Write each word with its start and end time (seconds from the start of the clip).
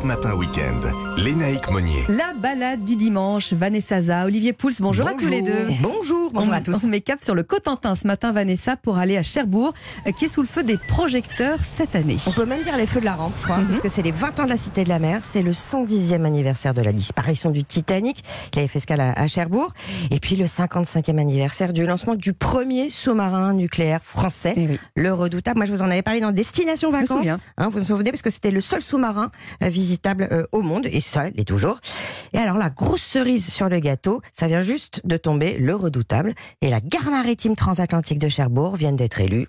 Europe 0.00 0.04
Matin 0.04 0.34
Week-end. 0.36 0.80
Lénaïque 1.18 1.70
Monnier. 1.70 2.04
La 2.08 2.32
balade 2.34 2.84
du 2.84 2.96
dimanche, 2.96 3.52
Vanessa 3.52 4.00
Za, 4.00 4.24
Olivier 4.24 4.52
Pouls, 4.54 4.72
bonjour, 4.80 5.06
à 5.06 5.12
tous 5.14 5.26
les 5.28 5.42
deux. 5.42 5.66
Bonjour, 5.82 6.30
bonjour 6.32 6.52
on, 6.52 6.56
à 6.56 6.60
tous. 6.62 6.84
On 6.84 6.88
met 6.88 7.00
cap 7.02 7.22
sur 7.22 7.34
le 7.34 7.42
Cotentin 7.42 7.94
ce 7.94 8.06
matin, 8.06 8.32
Vanessa, 8.32 8.76
pour 8.76 8.96
aller 8.98 9.16
à 9.18 9.22
Cherbourg, 9.22 9.74
euh, 10.06 10.12
qui 10.12 10.24
est 10.24 10.28
sous 10.28 10.40
le 10.40 10.46
feu 10.46 10.62
des 10.62 10.78
projecteurs 10.78 11.58
cette 11.62 11.94
année. 11.94 12.16
On 12.26 12.30
peut 12.30 12.46
même 12.46 12.62
dire 12.62 12.76
les 12.78 12.86
feux 12.86 13.00
de 13.00 13.04
la 13.04 13.14
rampe, 13.14 13.34
je 13.38 13.44
crois, 13.44 13.58
parce 13.58 13.80
que 13.80 13.88
c'est 13.90 14.00
les 14.02 14.10
20 14.12 14.40
ans 14.40 14.44
de 14.44 14.48
la 14.48 14.56
Cité 14.56 14.84
de 14.84 14.88
la 14.88 14.98
Mer, 14.98 15.20
c'est 15.24 15.42
le 15.42 15.50
110e 15.50 16.24
anniversaire 16.24 16.72
de 16.72 16.80
la 16.82 16.92
disparition 16.92 17.50
du 17.50 17.64
Titanic, 17.64 18.22
qui 18.52 18.58
avait 18.60 18.68
fait 18.68 18.78
escale 18.78 19.00
à, 19.00 19.12
à 19.12 19.26
Cherbourg, 19.26 19.72
et 20.10 20.20
puis 20.20 20.36
le 20.36 20.46
55e 20.46 21.18
anniversaire 21.18 21.72
du 21.74 21.84
lancement 21.84 22.14
du 22.14 22.32
premier 22.32 22.88
sous-marin 22.88 23.52
nucléaire 23.52 24.02
français, 24.02 24.52
Eh 24.56 24.66
oui. 24.66 24.78
le 24.96 25.12
redoutable. 25.12 25.58
Moi, 25.58 25.66
je 25.66 25.72
vous 25.72 25.82
en 25.82 25.90
avais 25.90 26.02
parlé 26.02 26.20
dans 26.20 26.32
Destination 26.32 26.90
Vacances. 26.90 27.26
Hein, 27.58 27.68
vous 27.70 27.80
vous 27.80 27.84
souvenez, 27.84 28.10
parce 28.12 28.22
que 28.22 28.30
c'était 28.30 28.50
le 28.50 28.60
seul 28.62 28.80
sous-marin 28.80 29.30
euh, 29.62 29.68
euh, 30.06 30.44
au 30.52 30.62
monde, 30.62 30.86
et 30.86 31.00
ça 31.00 31.30
l'est 31.30 31.44
toujours. 31.44 31.80
Et 32.32 32.38
alors, 32.38 32.58
la 32.58 32.70
grosse 32.70 33.02
cerise 33.02 33.48
sur 33.48 33.68
le 33.68 33.78
gâteau, 33.80 34.20
ça 34.32 34.46
vient 34.46 34.60
juste 34.60 35.00
de 35.04 35.16
tomber, 35.16 35.56
le 35.58 35.74
redoutable, 35.74 36.34
et 36.60 36.70
la 36.70 36.80
gare 36.80 37.10
maritime 37.10 37.56
transatlantique 37.56 38.18
de 38.18 38.28
Cherbourg 38.28 38.76
vient 38.76 38.92
d'être 38.92 39.20
élue 39.20 39.46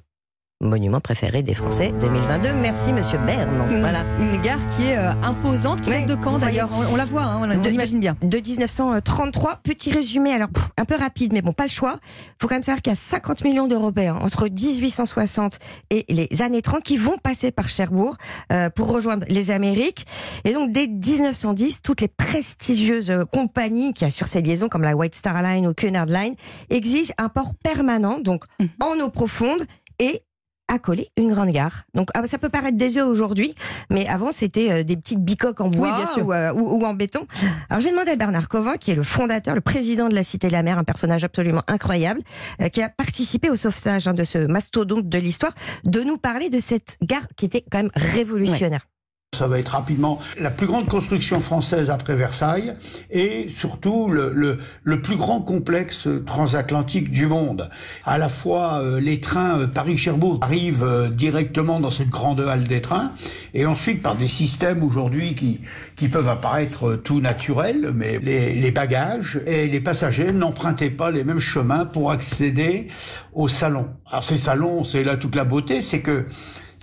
monument 0.61 0.99
préféré 1.01 1.41
des 1.43 1.53
Français 1.53 1.91
2022. 1.99 2.53
Merci, 2.53 2.93
monsieur 2.93 3.17
Berne. 3.19 3.49
Une, 3.69 3.79
Voilà. 3.81 4.03
une 4.19 4.37
gare 4.41 4.59
qui 4.75 4.83
est 4.83 4.97
euh, 4.97 5.11
imposante, 5.23 5.81
qui 5.81 5.89
date 5.89 6.05
de 6.05 6.15
quand 6.15 6.37
d'ailleurs 6.37 6.69
on, 6.73 6.93
on 6.93 6.95
la 6.95 7.05
voit, 7.05 7.23
hein, 7.23 7.39
on, 7.43 7.47
De- 7.61 7.69
l'imagine 7.69 7.99
bien. 7.99 8.15
De 8.21 8.37
1933, 8.37 9.59
petit 9.63 9.91
résumé, 9.91 10.31
alors 10.33 10.49
pff, 10.49 10.69
un 10.77 10.85
peu 10.85 10.95
rapide, 10.95 11.33
mais 11.33 11.41
bon, 11.41 11.51
pas 11.53 11.63
le 11.65 11.69
choix. 11.69 11.95
faut 12.39 12.47
quand 12.47 12.55
même 12.55 12.63
savoir 12.63 12.81
qu'il 12.81 12.91
y 12.91 12.93
a 12.93 12.95
50 12.97 13.43
millions 13.43 13.67
d'Européens 13.67 14.15
entre 14.21 14.47
1860 14.47 15.59
et 15.89 16.05
les 16.09 16.41
années 16.41 16.61
30 16.61 16.83
qui 16.83 16.97
vont 16.97 17.17
passer 17.17 17.51
par 17.51 17.69
Cherbourg 17.69 18.15
euh, 18.51 18.69
pour 18.69 18.91
rejoindre 18.93 19.25
les 19.29 19.51
Amériques. 19.51 20.05
Et 20.45 20.53
donc, 20.53 20.71
dès 20.71 20.87
1910, 20.87 21.81
toutes 21.81 22.01
les 22.01 22.07
prestigieuses 22.07 23.09
euh, 23.09 23.25
compagnies 23.25 23.93
qui 23.93 24.05
assurent 24.05 24.27
ces 24.27 24.41
liaisons, 24.41 24.69
comme 24.69 24.83
la 24.83 24.95
White 24.95 25.15
Star 25.15 25.41
Line 25.41 25.67
ou 25.67 25.73
Cunard 25.73 26.05
Line, 26.05 26.35
exigent 26.69 27.13
un 27.17 27.29
port 27.29 27.53
permanent, 27.63 28.19
donc 28.19 28.43
Mhm. 28.59 28.69
en 28.81 28.99
eau 29.03 29.09
profonde 29.09 29.63
et 29.99 30.21
accoler 30.71 31.09
une 31.17 31.31
grande 31.33 31.49
gare. 31.49 31.83
Donc 31.93 32.09
ah, 32.13 32.25
ça 32.27 32.37
peut 32.37 32.49
paraître 32.49 32.77
désuet 32.77 33.01
aujourd'hui, 33.01 33.53
mais 33.89 34.07
avant 34.07 34.31
c'était 34.31 34.71
euh, 34.71 34.83
des 34.83 34.95
petites 34.97 35.23
bicoques 35.23 35.59
en 35.61 35.69
bois. 35.69 35.89
Ou, 36.21 36.31
euh, 36.33 36.53
ou- 36.53 36.77
ou 36.81 36.85
en 36.85 36.93
béton. 36.93 37.27
Alors 37.69 37.81
j'ai 37.81 37.91
demandé 37.91 38.11
à 38.11 38.15
Bernard 38.15 38.47
Covin, 38.47 38.77
qui 38.77 38.91
est 38.91 38.95
le 38.95 39.03
fondateur, 39.03 39.55
le 39.55 39.61
président 39.61 40.09
de 40.09 40.15
la 40.15 40.23
Cité 40.23 40.47
de 40.47 40.53
la 40.53 40.63
Mer, 40.63 40.77
un 40.77 40.83
personnage 40.83 41.23
absolument 41.23 41.63
incroyable, 41.67 42.21
euh, 42.61 42.69
qui 42.69 42.81
a 42.81 42.89
participé 42.89 43.49
au 43.49 43.55
sauvetage 43.55 44.07
hein, 44.07 44.13
de 44.13 44.23
ce 44.23 44.37
mastodonte 44.39 45.07
de 45.09 45.17
l'histoire, 45.17 45.53
de 45.83 46.01
nous 46.01 46.17
parler 46.17 46.49
de 46.49 46.59
cette 46.59 46.97
gare 47.01 47.27
qui 47.35 47.45
était 47.45 47.63
quand 47.69 47.79
même 47.79 47.91
révolutionnaire. 47.95 48.87
Ça 49.33 49.47
va 49.47 49.59
être 49.59 49.69
rapidement 49.69 50.19
la 50.37 50.51
plus 50.51 50.67
grande 50.67 50.89
construction 50.89 51.39
française 51.39 51.89
après 51.89 52.17
Versailles 52.17 52.73
et 53.11 53.47
surtout 53.47 54.09
le, 54.09 54.33
le, 54.33 54.57
le 54.83 55.01
plus 55.01 55.15
grand 55.15 55.39
complexe 55.39 56.09
transatlantique 56.25 57.09
du 57.11 57.27
monde. 57.27 57.69
À 58.03 58.17
la 58.17 58.27
fois 58.27 58.81
euh, 58.81 58.99
les 58.99 59.21
trains 59.21 59.59
euh, 59.59 59.67
Paris-Cherbourg 59.67 60.39
arrivent 60.41 60.83
euh, 60.83 61.07
directement 61.07 61.79
dans 61.79 61.91
cette 61.91 62.09
grande 62.09 62.41
halle 62.41 62.67
des 62.67 62.81
trains 62.81 63.13
et 63.53 63.65
ensuite 63.65 64.01
par 64.01 64.17
des 64.17 64.27
systèmes 64.27 64.83
aujourd'hui 64.83 65.33
qui, 65.33 65.61
qui 65.95 66.09
peuvent 66.09 66.27
apparaître 66.27 66.89
euh, 66.89 66.97
tout 66.97 67.21
naturels, 67.21 67.93
mais 67.95 68.19
les, 68.19 68.53
les 68.53 68.71
bagages 68.71 69.39
et 69.45 69.67
les 69.67 69.79
passagers 69.79 70.33
n'empruntaient 70.33 70.89
pas 70.89 71.09
les 71.09 71.23
mêmes 71.23 71.39
chemins 71.39 71.85
pour 71.85 72.11
accéder 72.11 72.87
aux 73.31 73.47
salons. 73.47 73.87
Alors 74.07 74.25
ces 74.25 74.37
salons, 74.37 74.83
c'est 74.83 75.05
là 75.05 75.15
toute 75.15 75.35
la 75.35 75.45
beauté, 75.45 75.81
c'est 75.81 76.01
que 76.01 76.25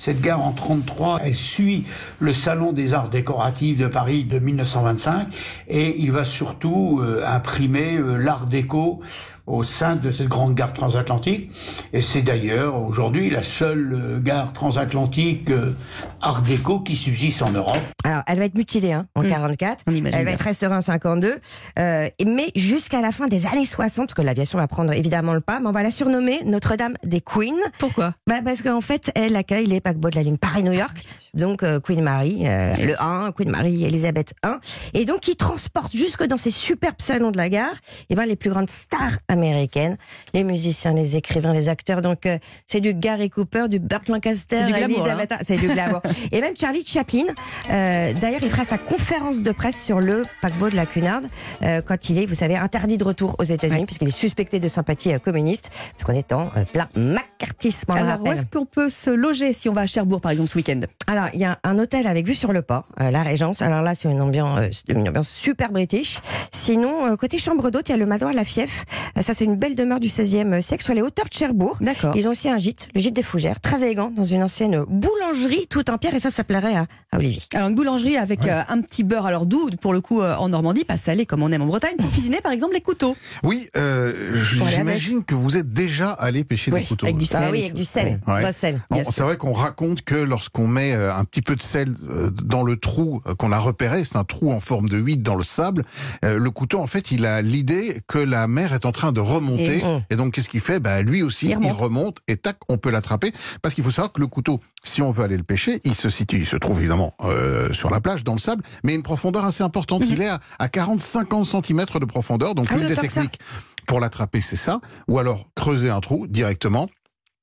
cette 0.01 0.21
gare 0.21 0.41
en 0.43 0.53
33, 0.53 1.21
elle 1.25 1.35
suit 1.35 1.85
le 2.21 2.33
Salon 2.33 2.73
des 2.73 2.95
Arts 2.95 3.09
Décoratifs 3.09 3.79
de 3.79 3.89
Paris 3.89 4.23
de 4.25 4.39
1925 4.39 5.27
et 5.69 5.99
il 6.01 6.13
va 6.13 6.25
surtout 6.25 7.01
euh, 7.03 7.23
imprimer 7.27 7.97
euh, 7.97 8.17
l'art 8.17 8.47
déco 8.47 9.01
au 9.47 9.63
sein 9.63 9.97
de 9.97 10.11
cette 10.11 10.29
grande 10.29 10.55
gare 10.55 10.75
transatlantique. 10.75 11.51
Et 11.95 12.03
c'est 12.03 12.21
d'ailleurs 12.21 12.83
aujourd'hui 12.83 13.31
la 13.31 13.43
seule 13.43 13.95
euh, 13.95 14.19
gare 14.21 14.53
transatlantique 14.53 15.51
euh, 15.51 15.73
art 16.21 16.43
déco 16.43 16.81
qui 16.81 16.95
subsiste 16.97 17.41
en 17.43 17.51
Europe. 17.51 17.79
Alors 18.05 18.23
elle 18.27 18.39
va 18.39 18.45
être 18.45 18.55
mutilée 18.55 18.93
hein, 18.93 19.07
en 19.17 19.23
Mm. 19.23 19.29
44, 19.31 19.85
On 19.87 19.93
imagine 19.93 20.19
elle 20.19 20.25
va 20.27 20.33
être 20.33 20.43
restaurée 20.43 20.75
en 20.77 20.81
52, 20.83 21.39
euh, 21.79 22.09
et- 22.19 22.25
mais 22.25 22.51
jusqu'à 22.57 23.01
la 23.01 23.11
fin 23.11 23.27
des 23.27 23.47
années 23.47 23.65
60, 23.65 24.07
parce 24.09 24.15
que 24.15 24.23
l'aviation 24.23 24.59
va 24.59 24.69
prendre 24.69 24.93
évidemment 24.93 25.33
le 25.35 25.41
pas, 25.41 25.61
mais 25.61 25.67
on 25.69 25.73
va 25.73 25.83
la 25.83 25.91
surnommer 25.91 26.41
Notre-Dame 26.45 26.95
des 27.05 27.21
Queens. 27.23 27.57
Pourquoi? 27.79 28.15
Bah 28.27 28.37
parce 28.45 28.61
qu'en 28.63 28.81
fait, 28.83 29.11
elle 29.15 29.35
accueille 29.35 29.67
les 29.67 29.81
paquebots 29.89 30.11
de 30.11 30.17
la 30.17 30.23
ligne 30.23 30.37
Paris-New 30.37 30.73
York, 30.73 31.03
donc 31.33 31.63
euh, 31.63 31.81
Queen 31.81 32.03
Mary, 32.03 32.43
euh, 32.47 32.77
le 32.77 33.03
1, 33.03 33.33
Queen 33.33 33.49
Mary 33.49 33.85
Elizabeth 33.85 34.35
1, 34.43 34.61
et 34.93 35.07
donc 35.07 35.21
qui 35.21 35.35
transporte 35.35 35.97
jusque 35.97 36.23
dans 36.25 36.37
ces 36.37 36.51
superbes 36.51 36.97
salons 36.99 37.31
de 37.31 37.39
la 37.39 37.49
gare, 37.49 37.73
et 38.11 38.15
ben 38.15 38.27
les 38.27 38.37
plus 38.37 38.51
grandes 38.51 38.69
stars 38.69 39.19
américaines, 39.29 39.97
les 40.35 40.45
musiciens, 40.45 40.93
les 40.93 41.17
écrivains, 41.17 41.55
les 41.55 41.71
acteurs. 41.71 42.03
Donc 42.03 42.27
euh, 42.27 42.37
c'est 42.67 42.81
du 42.83 42.93
Gary 42.93 43.31
Cooper, 43.31 43.69
du 43.71 43.79
Burt 43.79 44.07
Lancaster, 44.09 44.59
C'est 44.59 44.65
du 44.67 44.73
glamour, 44.75 45.07
Elizabeth, 45.07 45.33
c'est 45.43 45.57
du 45.57 45.69
glamour. 45.69 46.03
et 46.33 46.43
même 46.43 46.55
Charlie 46.55 46.85
Chaplin. 46.85 47.25
D'ailleurs, 47.69 48.41
il 48.43 48.51
fera 48.51 48.65
sa 48.65 48.77
conférence 48.77 49.43
de 49.43 49.53
presse 49.53 49.83
sur 49.83 50.01
le 50.01 50.25
paquebot 50.43 50.69
de 50.69 50.77
la 50.77 50.85
Cunard 50.85 51.23
euh, 51.63 51.81
quand 51.85 52.11
il 52.11 52.19
est, 52.19 52.27
vous 52.27 52.35
savez, 52.35 52.57
interdit 52.57 52.99
de 52.99 53.05
retour 53.05 53.37
aux 53.39 53.45
États-Unis 53.45 53.87
puisqu'il 53.87 54.09
est 54.09 54.11
suspecté 54.11 54.61
de 54.61 54.69
sympathie 54.69 55.13
euh, 55.13 55.19
communiste, 55.19 55.71
parce 55.93 56.05
qu'on 56.05 56.13
est 56.13 56.33
en 56.33 56.51
euh, 56.57 56.65
plein 56.73 56.89
macartisme. 56.97 57.85
on 57.89 57.95
le 57.95 58.01
Alors 58.01 58.21
où 58.21 58.25
rappelle. 58.25 58.39
est-ce 58.39 58.47
qu'on 58.47 58.67
peut 58.67 58.91
se 58.91 59.11
loger 59.11 59.53
si 59.53 59.69
on 59.69 59.73
va 59.73 59.78
à 59.81 59.87
Cherbourg 59.87 60.21
par 60.21 60.31
exemple 60.33 60.49
ce 60.51 60.57
week-end 60.59 60.81
Alors, 61.07 61.27
il 61.35 61.41
y 61.41 61.45
a 61.45 61.59
un 61.65 61.79
hôtel 61.79 62.07
avec 62.07 62.27
vue 62.27 62.35
sur 62.35 62.53
le 62.53 62.63
port, 62.63 62.85
euh, 63.01 63.11
la 63.11 63.23
Régence. 63.23 63.63
Alors 63.63 63.83
là, 63.83 63.95
c'est 63.95 64.11
une 64.11 64.21
ambiance, 64.21 64.59
euh, 64.61 64.71
une 64.89 65.09
ambiance 65.09 65.29
super 65.29 65.71
british. 65.73 66.19
Sinon, 66.53 67.07
euh, 67.07 67.17
côté 67.17 67.39
chambre 67.39 67.71
d'hôte, 67.71 67.89
il 67.89 67.93
y 67.93 67.95
a 67.95 67.99
le 67.99 68.07
manoir 68.07 68.33
La 68.33 68.45
Fief. 68.45 68.85
Euh, 69.17 69.23
ça, 69.23 69.35
c'est 69.35 69.45
une 69.45 69.57
belle 69.57 69.75
demeure 69.75 70.01
du 70.01 70.09
16e 70.09 70.61
siècle 70.61 70.85
sur 70.85 70.95
les 70.95 71.03
hauteurs 71.03 71.27
de 71.27 71.33
Cherbourg. 71.35 71.77
D'accord. 71.81 72.15
Ils 72.17 72.27
ont 72.29 72.31
aussi 72.33 72.49
un 72.49 72.59
gîte, 72.59 72.89
le 72.95 73.01
gîte 73.01 73.15
des 73.15 73.23
Fougères, 73.23 73.61
très 73.61 73.83
élégant, 73.83 74.11
dans 74.11 74.25
une 74.25 74.43
ancienne 74.43 74.85
boulangerie 74.89 75.67
tout 75.69 75.91
en 75.91 75.99
pierre. 75.99 76.15
Et 76.15 76.21
ça, 76.21 76.31
ça 76.31 76.45
plairait 76.45 76.75
à, 76.77 76.87
à 77.13 77.19
Olivier. 77.19 77.43
Alors 77.55 77.69
une 77.69 77.75
boulangerie 77.75 78.17
avec 78.17 78.47
euh, 78.47 78.63
un 78.69 78.81
petit 78.81 79.05
beurre 79.05 79.27
alors 79.27 79.47
doux 79.47 79.71
pour 79.81 79.93
le 79.93 80.01
coup 80.01 80.21
euh, 80.23 80.35
en 80.37 80.49
Normandie, 80.51 80.85
pas 80.85 80.97
salé 80.97 81.27
comme 81.27 81.43
on 81.43 81.51
aime 81.53 81.63
en 81.63 81.67
Bretagne, 81.67 81.97
pour 81.99 82.11
cuisiner 82.11 82.41
par 82.41 82.53
exemple 82.53 82.75
les 82.75 82.81
couteaux. 82.81 83.17
Oui, 83.43 83.69
euh, 83.77 84.43
j'imagine 84.45 85.25
que 85.25 85.35
vous 85.35 85.57
êtes 85.57 85.73
déjà 85.73 86.11
allé 86.11 86.45
pêcher 86.45 86.71
Oui, 86.73 86.81
des 86.81 86.87
couteaux. 86.87 87.07
avec 87.07 87.17
du 87.19 87.27
Ah 87.33 87.39
sel 87.41 87.51
oui, 87.53 87.61
avec 87.61 87.75
du 87.75 87.85
sel. 87.85 88.21
Ouais. 88.27 88.43
Sûr. 88.53 89.13
c'est 89.13 89.23
vrai 89.23 89.37
qu'on 89.37 89.53
raconte 89.69 90.03
que 90.03 90.15
lorsqu'on 90.15 90.67
met 90.67 90.95
euh, 90.95 91.15
un 91.15 91.25
petit 91.25 91.43
peu 91.43 91.55
de 91.57 91.63
sel 91.63 91.95
euh, 92.09 92.31
dans 92.31 92.63
le 92.63 92.77
trou 92.77 93.23
euh, 93.27 93.35
qu'on 93.35 93.53
a 93.53 93.59
repéré, 93.59 94.05
c'est 94.05 94.17
un 94.17 94.25
trou 94.25 94.51
en 94.53 94.61
forme 94.61 94.89
de 94.89 94.97
8 94.99 95.19
dans 95.19 95.35
le 95.35 95.43
sable, 95.43 95.85
le 96.23 96.51
couteau, 96.51 96.79
en 96.79 96.87
fait, 96.87 97.11
il 97.11 97.27
a 97.27 97.43
l'idée 97.43 98.01
que 98.07 98.19
la 98.19 98.47
mer 98.49 98.73
est 98.73 98.87
en 98.87 98.93
train 98.93 99.13
de 99.13 99.21
remonter. 99.21 99.79
Et-. 99.79 100.15
Et, 100.15 100.17
donc, 100.17 100.33
qu'est-ce 100.35 100.49
qu'il 100.49 100.61
fait? 100.61 100.81
Bah, 100.81 101.03
Lui 101.03 101.23
aussi, 101.23 101.51
Il 101.51 101.59
il 101.63 101.71
remonte. 101.73 102.19
et 102.29 102.37
tac, 102.37 102.57
on 102.69 102.79
peut 102.79 102.91
l'attraper. 102.91 103.33
Parce 103.63 103.75
qu'il 103.75 103.85
faut 103.85 103.91
savoir 103.91 104.13
que 104.13 104.21
le 104.21 104.27
couteau, 104.27 104.61
si 104.83 105.03
on 105.03 105.11
veut 105.11 105.25
aller 105.25 105.37
le 105.37 105.43
pêcher, 105.45 105.81
il 105.85 105.95
se 105.95 106.09
situe, 106.11 106.39
il 106.39 106.47
se 106.47 106.57
trouve 106.57 106.79
évidemment 106.79 107.15
euh, 107.25 107.73
sur 107.73 107.91
la 107.91 108.01
plage, 108.01 108.25
dans 108.25 108.33
le 108.35 108.39
sable, 108.39 108.63
mais 108.85 108.95
une 108.95 109.03
profondeur 109.03 109.45
assez 109.45 109.63
importante. 109.63 110.03
Il 110.09 110.21
est 110.23 110.29
à, 110.29 110.41
à 110.59 110.67
40-50 110.69 111.45
cm 111.45 111.85
de 112.01 112.05
profondeur. 112.05 112.55
Donc, 112.55 112.71
Mhm. 112.71 112.77
Ah 112.79 112.83
une 112.83 112.89
des 112.89 112.97
techniques 112.97 113.39
pour 113.87 114.01
l'attraper, 114.01 114.41
c'est 114.43 114.57
ça. 114.57 114.81
Ou 115.09 115.19
alors, 115.19 115.47
creuser 115.55 115.89
un 115.91 116.01
trou 116.01 116.27
directement. 116.27 116.87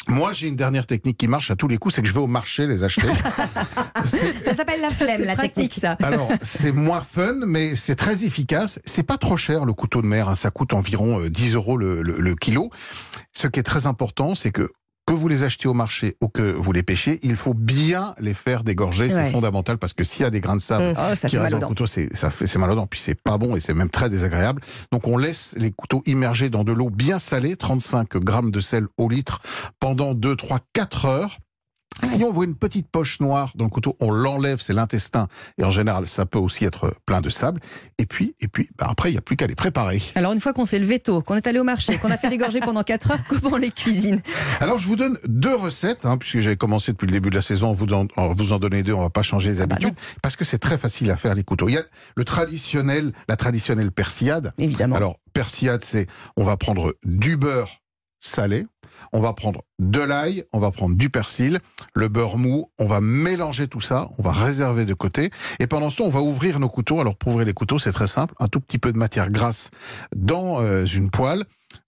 Moi, 0.08 0.32
j'ai 0.34 0.48
une 0.48 0.56
dernière 0.56 0.86
technique 0.86 1.18
qui 1.18 1.28
marche 1.28 1.52
à 1.52 1.56
tous 1.56 1.68
les 1.68 1.78
coups, 1.78 1.96
c'est 1.96 2.02
que 2.02 2.08
je 2.08 2.14
vais 2.14 2.20
au 2.20 2.28
marché 2.28 2.68
les 2.68 2.84
acheter. 2.84 3.08
C'est- 4.04 4.34
Ça 4.46 4.56
s'appelle 4.56 4.82
la 4.82 4.90
flemme, 4.90 5.24
la 5.24 5.34
pratique 5.36 5.54
technique. 5.56 5.74
ça. 5.82 5.94
alors, 6.04 6.30
c'est 6.42 6.72
moins 6.72 7.02
fun, 7.02 7.36
mais 7.46 7.76
c'est 7.76 7.96
très 7.96 8.24
efficace. 8.26 8.80
C'est 8.86 9.04
pas 9.04 9.18
trop 9.18 9.38
cher 9.38 9.66
le 9.66 9.74
couteau 9.74 10.02
de 10.02 10.08
mer. 10.08 10.30
hein. 10.30 10.36
Ça 10.36 10.52
coûte 10.52 10.74
environ 10.74 11.22
euh, 11.22 11.30
10 11.30 11.56
euros 11.56 11.78
le, 11.78 12.02
le- 12.02 12.20
le 12.20 12.36
kilo. 12.36 12.70
Ce 13.34 13.48
qui 13.48 13.60
est 13.60 13.64
très 13.64 13.88
important, 13.88 14.36
c'est 14.36 14.52
que 14.52 14.70
que 15.06 15.14
vous 15.14 15.28
les 15.28 15.44
achetiez 15.44 15.70
au 15.70 15.74
marché 15.74 16.18
ou 16.22 16.28
que 16.28 16.42
vous 16.42 16.72
les 16.72 16.82
pêchiez, 16.84 17.20
il 17.22 17.36
faut 17.36 17.54
bien 17.54 18.16
les 18.20 18.34
faire 18.34 18.64
dégorger. 18.64 19.10
C'est 19.10 19.32
fondamental 19.32 19.78
parce 19.78 19.94
que 19.94 20.04
s'il 20.04 20.24
y 20.24 20.26
a 20.26 20.30
des 20.30 20.42
grains 20.42 20.56
de 20.56 20.62
sable 20.62 20.96
Oh, 20.98 21.16
ça 21.16 21.28
qui 21.28 21.38
restent 21.38 21.52
dans 21.52 21.60
le 21.60 21.68
couteau, 21.68 21.86
c'est 21.86 22.10
mal 22.58 22.72
aux 22.72 22.76
dents. 22.76 22.88
Puis 22.88 23.00
c'est 23.00 23.22
pas 23.22 23.38
bon 23.38 23.56
et 23.56 23.60
c'est 23.60 23.74
même 23.74 23.90
très 23.90 24.10
désagréable. 24.10 24.62
Donc 24.92 25.08
on 25.08 25.18
laisse 25.18 25.54
les 25.58 25.72
couteaux 25.72 26.02
immergés 26.06 26.50
dans 26.50 26.64
de 26.64 26.72
l'eau 26.72 26.90
bien 26.90 27.20
salée, 27.20 27.56
35 27.56 28.18
grammes 28.18 28.52
de 28.52 28.60
sel 28.60 28.88
au 28.98 29.10
litre 29.10 29.42
pendant 29.80 30.14
2, 30.16 30.36
3, 30.36 30.60
4 30.74 31.06
heures. 31.06 31.38
Si 32.04 32.24
on 32.24 32.32
voit 32.32 32.46
une 32.46 32.56
petite 32.56 32.88
poche 32.88 33.20
noire 33.20 33.52
dans 33.56 33.66
le 33.66 33.70
couteau, 33.70 33.96
on 34.00 34.12
l'enlève, 34.12 34.60
c'est 34.60 34.74
l'intestin. 34.74 35.28
Et 35.58 35.64
en 35.64 35.72
général, 35.72 36.08
ça 36.08 36.26
peut 36.26 36.40
aussi 36.40 36.66
être 36.66 36.94
plein 37.06 37.22
de 37.22 37.30
sable. 37.30 37.62
Et 37.98 38.06
puis, 38.06 38.36
et 38.42 38.48
puis, 38.48 38.70
bah 38.78 38.88
après, 38.90 39.10
il 39.10 39.14
n'y 39.14 39.18
a 39.18 39.22
plus 39.22 39.36
qu'à 39.36 39.48
les 39.48 39.56
préparer. 39.56 40.02
Alors 40.16 40.34
une 40.34 40.40
fois 40.40 40.54
qu'on 40.54 40.66
s'est 40.66 40.80
levé 40.80 41.00
tôt, 41.00 41.22
qu'on 41.22 41.36
est 41.36 41.48
allé 41.48 41.60
au 41.60 41.64
marché, 41.64 41.98
qu'on 41.98 42.12
a 42.12 42.18
fait 42.18 42.30
dégorger 42.30 42.60
pendant 42.60 42.84
4 42.84 43.12
heures, 43.12 43.24
comment 43.28 43.56
on 43.56 43.58
les 43.58 43.72
cuisine? 43.72 44.22
Alors, 44.60 44.80
je 44.80 44.88
vous 44.88 44.96
donne 44.96 45.18
deux 45.28 45.56
recettes, 45.56 46.06
hein, 46.06 46.18
puisque 46.18 46.40
j'avais 46.40 46.58
commencé 46.58 46.92
depuis 46.92 47.08
le 47.08 47.12
début 47.14 47.30
de 47.30 47.36
la 47.36 47.42
saison, 47.42 47.74
vous 47.74 47.88
en, 47.94 48.06
vous 48.34 48.54
en 48.54 48.60
donner 48.60 48.84
deux, 48.84 48.94
on 48.94 49.02
va 49.02 49.10
pas 49.10 49.24
changer 49.24 49.50
les 49.50 49.62
Ah 49.62 49.66
bah 49.66 49.76
habitudes, 49.76 49.96
parce 50.22 50.36
que 50.36 50.46
c'est 50.46 50.60
très 50.60 50.78
facile 50.78 51.12
à 51.12 51.18
faire 51.18 51.34
les 51.36 51.44
couteaux. 51.44 51.70
Il 51.70 51.76
y 51.76 51.78
a 51.78 51.84
le 52.16 52.26
traditionnel, 52.26 53.14
la 53.28 53.36
traditionnelle 53.36 53.92
persillade. 53.92 54.54
Évidemment. 54.58 54.96
Alors, 54.96 55.18
persillade, 55.34 55.84
c'est, 55.84 56.08
on 56.38 56.44
va 56.44 56.58
prendre 56.58 56.94
du 57.04 57.38
beurre 57.38 57.82
salé. 58.26 58.66
On 59.12 59.20
va 59.20 59.34
prendre 59.34 59.62
de 59.80 60.00
l'ail, 60.00 60.46
on 60.54 60.60
va 60.60 60.72
prendre 60.72 60.96
du 60.96 61.10
persil, 61.10 61.60
le 61.94 62.08
beurre 62.08 62.38
mou, 62.38 62.72
on 62.80 62.86
va 62.88 63.02
mélanger 63.02 63.68
tout 63.68 63.82
ça, 63.82 64.10
on 64.18 64.24
va 64.24 64.32
réserver 64.32 64.86
de 64.86 64.94
côté. 64.94 65.32
Et 65.60 65.68
pendant 65.68 65.90
ce 65.90 65.98
temps, 65.98 66.06
on 66.06 66.10
va 66.10 66.22
ouvrir 66.22 66.60
nos 66.60 66.70
couteaux. 66.70 67.00
Alors 67.02 67.16
pour 67.18 67.32
ouvrir 67.34 67.46
les 67.46 67.54
couteaux, 67.54 67.78
c'est 67.80 67.92
très 67.92 68.08
simple. 68.08 68.34
Un 68.40 68.48
tout 68.48 68.60
petit 68.62 68.78
peu 68.80 68.94
de 68.94 68.98
matière 68.98 69.30
grasse 69.30 69.70
dans 70.16 70.62
euh, 70.62 70.86
une 70.86 71.10
poêle. 71.10 71.44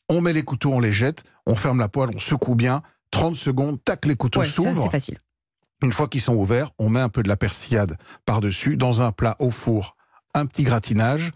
On 0.10 0.22
met 0.22 0.34
les 0.34 0.44
couteaux, 0.44 0.74
on 0.74 0.80
les 0.80 0.94
jette, 0.94 1.24
on 1.46 1.56
ferme 1.56 1.80
la 1.80 1.90
poêle, 1.90 2.10
on 2.16 2.20
secoue 2.20 2.56
bien. 2.56 2.82
30 3.12 3.36
secondes, 3.36 3.82
tac, 3.84 4.06
les 4.06 4.16
couteaux 4.16 4.42
Ouais, 4.42 4.46
s'ouvrent. 4.46 4.84
c'est 4.84 4.90
facile. 4.90 5.18
Une 5.84 5.92
fois 5.94 6.08
qu'ils 6.08 6.22
sont 6.22 6.34
ouverts, 6.36 6.72
on 6.80 6.90
met 6.90 7.00
un 7.00 7.10
peu 7.10 7.24
de 7.24 7.28
la 7.30 7.38
persillade 7.38 7.98
par-dessus 8.26 8.78
dans 8.78 9.02
un 9.02 9.12
plat 9.12 9.36
au 9.40 9.52
four, 9.52 9.96
un 10.34 10.46
petit 10.46 10.64
gratinage. 10.64 11.32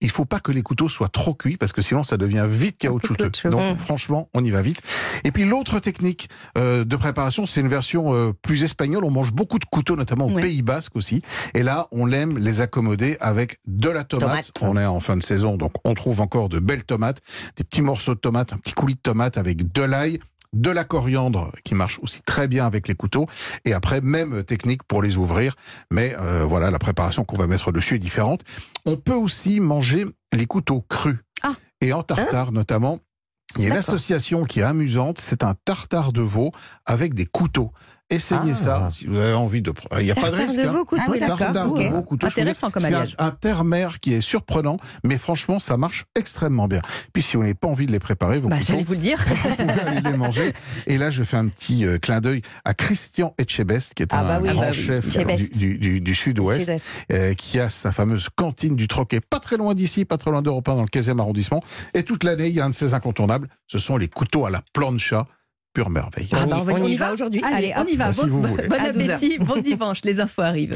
Il 0.00 0.10
faut 0.10 0.24
pas 0.24 0.40
que 0.40 0.50
les 0.50 0.62
couteaux 0.62 0.88
soient 0.88 1.08
trop 1.08 1.34
cuits 1.34 1.56
parce 1.56 1.72
que 1.72 1.82
sinon 1.82 2.04
ça 2.04 2.16
devient 2.16 2.46
vite 2.48 2.78
caoutchouteux. 2.78 3.30
Donc 3.50 3.78
franchement, 3.78 4.28
on 4.34 4.44
y 4.44 4.50
va 4.50 4.62
vite. 4.62 4.82
Et 5.24 5.30
puis 5.30 5.44
l'autre 5.44 5.78
technique 5.78 6.28
euh, 6.58 6.84
de 6.84 6.96
préparation, 6.96 7.46
c'est 7.46 7.60
une 7.60 7.68
version 7.68 8.14
euh, 8.14 8.32
plus 8.32 8.64
espagnole. 8.64 9.04
On 9.04 9.10
mange 9.10 9.32
beaucoup 9.32 9.58
de 9.58 9.64
couteaux, 9.64 9.96
notamment 9.96 10.26
au. 10.26 10.40
Pays 10.40 10.62
Basque 10.62 10.96
aussi. 10.96 11.22
Et 11.54 11.62
là, 11.62 11.86
on 11.92 12.10
aime 12.12 12.38
les 12.38 12.60
accommoder 12.60 13.16
avec 13.20 13.58
de 13.66 13.88
la 13.88 14.04
tomate. 14.04 14.52
Tomate. 14.54 14.74
On 14.74 14.76
est 14.76 14.86
en 14.86 15.00
fin 15.00 15.16
de 15.16 15.22
saison, 15.22 15.56
donc 15.56 15.72
on 15.84 15.94
trouve 15.94 16.20
encore 16.20 16.48
de 16.48 16.58
belles 16.58 16.84
tomates, 16.84 17.20
des 17.56 17.64
petits 17.64 17.82
morceaux 17.82 18.14
de 18.14 18.20
tomates, 18.20 18.52
un 18.52 18.58
petit 18.58 18.72
coulis 18.72 18.94
de 18.94 19.00
tomate 19.00 19.38
avec 19.38 19.72
de 19.72 19.82
l'ail, 19.82 20.20
de 20.52 20.70
la 20.70 20.84
coriandre 20.84 21.52
qui 21.64 21.74
marche 21.74 21.98
aussi 22.02 22.22
très 22.22 22.48
bien 22.48 22.66
avec 22.66 22.88
les 22.88 22.94
couteaux. 22.94 23.26
Et 23.64 23.72
après, 23.72 24.00
même 24.00 24.42
technique 24.44 24.82
pour 24.84 25.02
les 25.02 25.16
ouvrir. 25.16 25.54
Mais 25.90 26.14
euh, 26.18 26.44
voilà, 26.44 26.70
la 26.70 26.78
préparation 26.78 27.24
qu'on 27.24 27.36
va 27.36 27.46
mettre 27.46 27.72
dessus 27.72 27.96
est 27.96 28.00
différente. 28.00 28.42
On 28.86 28.96
peut 28.96 29.14
aussi 29.14 29.60
manger 29.60 30.06
les 30.32 30.46
couteaux 30.46 30.82
crus. 30.88 31.18
Ah. 31.42 31.54
Et 31.80 31.92
en 31.92 32.02
tartare 32.02 32.52
notamment. 32.52 32.98
Il 33.56 33.62
y 33.62 33.66
a 33.66 33.70
une 33.70 33.76
association 33.76 34.44
qui 34.44 34.60
est 34.60 34.64
amusante, 34.64 35.20
c'est 35.20 35.42
un 35.42 35.54
tartare 35.64 36.12
de 36.12 36.22
veau 36.22 36.52
avec 36.86 37.14
des 37.14 37.26
couteaux. 37.26 37.72
Essayez 38.10 38.52
Ah. 38.52 38.54
ça 38.54 38.88
si 38.90 39.06
vous 39.06 39.16
avez 39.16 39.34
envie 39.34 39.62
de. 39.62 39.72
Il 39.98 40.04
n'y 40.04 40.10
a 40.10 40.14
pas 40.16 40.30
de 40.30 40.36
Tartare 40.36 40.46
risque. 40.48 40.60
de 40.60 40.66
hein. 40.66 40.84
couteau, 40.84 41.02
Ah 41.06 41.10
oui, 41.10 41.20
de 41.20 41.86
ok. 41.86 41.92
veau, 41.92 42.02
couteau, 42.02 42.26
je 42.28 42.34
vous 42.34 42.40
Intéressant 42.40 42.70
comme 42.70 42.80
c'est 42.82 42.88
alliage. 42.88 43.14
un, 43.18 43.26
un 43.28 43.30
terre-mer 43.30 44.00
qui 44.00 44.14
est 44.14 44.20
surprenant, 44.20 44.78
mais 45.04 45.16
franchement, 45.16 45.58
ça 45.60 45.76
marche 45.76 46.06
extrêmement 46.16 46.66
bien. 46.66 46.80
Puis 47.12 47.22
si 47.22 47.36
vous 47.36 47.42
n'avez 47.42 47.54
pas 47.54 47.68
envie 47.68 47.86
de 47.86 47.92
les 47.92 48.00
préparer, 48.00 48.38
vos 48.38 48.48
Bah, 48.48 48.56
couteaux, 48.56 48.66
j'allais 48.72 48.82
vous 48.82 48.92
le 48.94 48.98
dire. 48.98 49.18
vous 49.28 49.54
pouvez 49.56 49.80
aller 49.80 50.00
les 50.00 50.16
manger. 50.16 50.52
Et 50.86 50.98
là, 50.98 51.10
je 51.10 51.22
fais 51.22 51.36
un 51.36 51.46
petit 51.48 51.86
euh, 51.86 51.98
clin 51.98 52.20
d'œil 52.20 52.42
à 52.64 52.74
Christian 52.74 53.32
Etchebest, 53.38 53.94
qui 53.94 54.02
est 54.02 54.08
Ah 54.12 54.20
un 54.20 54.24
bah 54.24 54.40
oui. 54.42 54.48
grand 54.48 54.62
Ah 54.62 54.66
bah 54.66 54.70
oui. 54.74 54.82
chef 54.82 55.36
du, 55.36 55.48
du- 55.50 55.78
du- 55.78 56.00
du 56.00 56.14
sud-ouest, 56.14 56.60
Sud-Ouest. 56.62 56.84
euh, 57.12 57.34
qui 57.34 57.60
a 57.60 57.70
sa 57.70 57.92
fameuse 57.92 58.28
cantine 58.34 58.74
du 58.74 58.88
Troquet, 58.88 59.20
pas 59.20 59.38
très 59.38 59.56
loin 59.56 59.74
d'ici, 59.74 60.04
pas 60.04 60.18
très 60.18 60.30
loin 60.32 60.42
d'Europe 60.42 60.68
1, 60.68 60.74
dans 60.74 60.82
le 60.82 60.88
15e 60.88 61.20
arrondissement. 61.20 61.62
Et 61.94 62.02
toute 62.02 62.24
l'année, 62.24 62.48
il 62.48 62.54
y 62.54 62.60
a 62.60 62.64
un 62.64 62.70
de 62.70 62.74
ses 62.74 62.92
incontournables, 62.94 63.48
ce 63.68 63.78
sont 63.78 63.96
les 63.96 64.08
couteaux 64.08 64.46
à 64.46 64.50
la 64.50 64.60
plancha, 64.72 65.26
pure 65.72 65.88
merveille. 65.90 66.28
Ah 66.32 66.46
bah, 66.46 66.62
bah, 66.66 66.72
on 66.76 66.84
y 66.84 66.96
va 66.96 67.12
aujourd'hui. 67.12 67.40
Allez, 67.44 67.72
Allez, 67.72 67.88
on 67.88 67.92
y 67.92 67.96
va. 67.96 68.12
si 68.12 68.22
Bon, 68.22 68.26
vous 68.28 68.42
voulez. 68.42 68.68
bon 68.68 68.76
À 68.76 68.90
12 68.92 69.08
heures. 69.08 69.16
appétit, 69.16 69.38
bon 69.38 69.56
dimanche, 69.62 70.00
les 70.04 70.20
infos 70.20 70.42
arrivent. 70.42 70.68